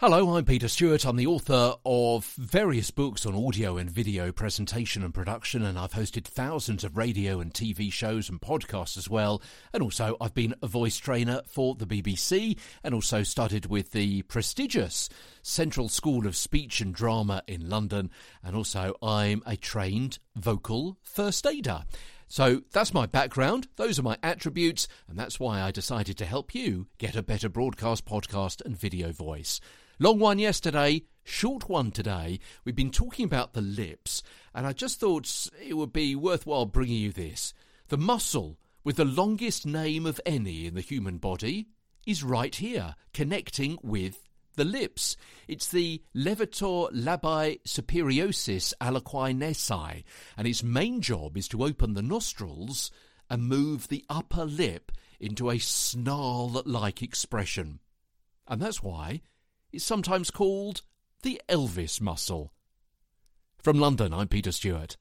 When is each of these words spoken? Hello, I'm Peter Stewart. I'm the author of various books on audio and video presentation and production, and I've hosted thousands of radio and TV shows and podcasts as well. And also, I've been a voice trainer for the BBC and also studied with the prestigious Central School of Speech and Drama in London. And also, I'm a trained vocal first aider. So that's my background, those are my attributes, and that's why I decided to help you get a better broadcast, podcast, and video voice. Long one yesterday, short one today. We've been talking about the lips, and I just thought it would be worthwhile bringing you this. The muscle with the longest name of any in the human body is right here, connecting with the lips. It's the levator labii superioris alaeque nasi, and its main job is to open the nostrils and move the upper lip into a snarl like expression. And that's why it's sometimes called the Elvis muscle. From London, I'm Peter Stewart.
Hello, 0.00 0.36
I'm 0.36 0.44
Peter 0.44 0.66
Stewart. 0.66 1.04
I'm 1.06 1.14
the 1.14 1.28
author 1.28 1.74
of 1.86 2.24
various 2.36 2.90
books 2.90 3.24
on 3.26 3.36
audio 3.36 3.76
and 3.76 3.88
video 3.88 4.32
presentation 4.32 5.04
and 5.04 5.14
production, 5.14 5.62
and 5.62 5.78
I've 5.78 5.92
hosted 5.92 6.24
thousands 6.24 6.82
of 6.82 6.96
radio 6.96 7.38
and 7.38 7.54
TV 7.54 7.92
shows 7.92 8.28
and 8.28 8.40
podcasts 8.40 8.96
as 8.96 9.08
well. 9.08 9.40
And 9.72 9.84
also, 9.84 10.16
I've 10.20 10.34
been 10.34 10.54
a 10.62 10.66
voice 10.66 10.96
trainer 10.96 11.42
for 11.46 11.76
the 11.76 11.86
BBC 11.86 12.58
and 12.82 12.92
also 12.92 13.22
studied 13.22 13.66
with 13.66 13.92
the 13.92 14.22
prestigious 14.22 15.08
Central 15.42 15.88
School 15.88 16.26
of 16.26 16.36
Speech 16.36 16.80
and 16.80 16.92
Drama 16.92 17.42
in 17.46 17.68
London. 17.68 18.10
And 18.42 18.56
also, 18.56 18.94
I'm 19.00 19.44
a 19.46 19.56
trained 19.56 20.18
vocal 20.34 20.96
first 21.02 21.46
aider. 21.46 21.84
So 22.28 22.62
that's 22.72 22.92
my 22.92 23.06
background, 23.06 23.68
those 23.76 23.98
are 23.98 24.02
my 24.02 24.18
attributes, 24.22 24.86
and 25.08 25.18
that's 25.18 25.40
why 25.40 25.62
I 25.62 25.70
decided 25.70 26.18
to 26.18 26.26
help 26.26 26.54
you 26.54 26.86
get 26.98 27.16
a 27.16 27.22
better 27.22 27.48
broadcast, 27.48 28.04
podcast, 28.04 28.62
and 28.64 28.78
video 28.78 29.12
voice. 29.12 29.60
Long 29.98 30.18
one 30.18 30.38
yesterday, 30.38 31.04
short 31.24 31.70
one 31.70 31.90
today. 31.90 32.38
We've 32.64 32.76
been 32.76 32.90
talking 32.90 33.24
about 33.24 33.54
the 33.54 33.62
lips, 33.62 34.22
and 34.54 34.66
I 34.66 34.74
just 34.74 35.00
thought 35.00 35.48
it 35.66 35.74
would 35.74 35.92
be 35.92 36.14
worthwhile 36.14 36.66
bringing 36.66 36.98
you 37.00 37.12
this. 37.12 37.54
The 37.88 37.96
muscle 37.96 38.58
with 38.84 38.96
the 38.96 39.06
longest 39.06 39.64
name 39.64 40.04
of 40.04 40.20
any 40.26 40.66
in 40.66 40.74
the 40.74 40.82
human 40.82 41.16
body 41.16 41.68
is 42.06 42.22
right 42.22 42.54
here, 42.54 42.94
connecting 43.14 43.78
with 43.82 44.27
the 44.58 44.64
lips. 44.64 45.16
It's 45.46 45.68
the 45.68 46.02
levator 46.14 46.90
labii 46.92 47.62
superioris 47.62 48.74
alaeque 48.80 49.34
nasi, 49.34 50.04
and 50.36 50.46
its 50.46 50.62
main 50.62 51.00
job 51.00 51.38
is 51.38 51.48
to 51.48 51.64
open 51.64 51.94
the 51.94 52.02
nostrils 52.02 52.90
and 53.30 53.48
move 53.48 53.88
the 53.88 54.04
upper 54.10 54.44
lip 54.44 54.92
into 55.18 55.48
a 55.48 55.58
snarl 55.58 56.62
like 56.66 57.02
expression. 57.02 57.80
And 58.46 58.60
that's 58.60 58.82
why 58.82 59.22
it's 59.72 59.84
sometimes 59.84 60.30
called 60.30 60.82
the 61.22 61.40
Elvis 61.48 62.00
muscle. 62.00 62.52
From 63.62 63.78
London, 63.78 64.12
I'm 64.12 64.28
Peter 64.28 64.52
Stewart. 64.52 64.96